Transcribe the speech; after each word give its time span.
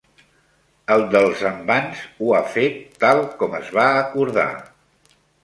El 0.95 1.03
dels 1.15 1.43
envans 1.49 2.01
ho 2.23 2.31
ha 2.39 2.41
fet 2.55 2.81
tal 3.05 3.23
com 3.43 3.55
es 3.61 3.71
va 3.77 3.87
acordar. 4.01 4.49